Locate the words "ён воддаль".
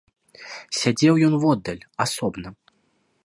1.27-1.87